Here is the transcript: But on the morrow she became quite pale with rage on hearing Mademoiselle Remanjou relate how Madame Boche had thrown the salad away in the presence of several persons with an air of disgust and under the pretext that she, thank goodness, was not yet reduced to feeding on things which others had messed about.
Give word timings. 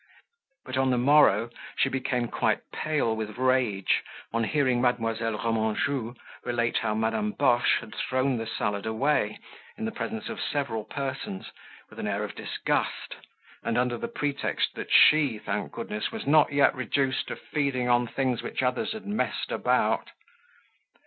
But 0.65 0.79
on 0.79 0.89
the 0.89 0.97
morrow 0.97 1.51
she 1.77 1.87
became 1.87 2.27
quite 2.27 2.71
pale 2.71 3.15
with 3.15 3.37
rage 3.37 4.01
on 4.33 4.43
hearing 4.45 4.81
Mademoiselle 4.81 5.37
Remanjou 5.37 6.15
relate 6.43 6.77
how 6.77 6.95
Madame 6.95 7.33
Boche 7.33 7.77
had 7.81 7.93
thrown 7.93 8.37
the 8.39 8.47
salad 8.47 8.87
away 8.87 9.37
in 9.77 9.85
the 9.85 9.91
presence 9.91 10.27
of 10.27 10.41
several 10.41 10.85
persons 10.85 11.51
with 11.91 11.99
an 11.99 12.07
air 12.07 12.23
of 12.23 12.33
disgust 12.33 13.17
and 13.61 13.77
under 13.77 13.99
the 13.99 14.07
pretext 14.07 14.73
that 14.73 14.91
she, 14.91 15.37
thank 15.37 15.71
goodness, 15.71 16.11
was 16.11 16.25
not 16.25 16.51
yet 16.51 16.73
reduced 16.73 17.27
to 17.27 17.35
feeding 17.35 17.87
on 17.87 18.07
things 18.07 18.41
which 18.41 18.63
others 18.63 18.93
had 18.93 19.05
messed 19.05 19.51
about. 19.51 20.09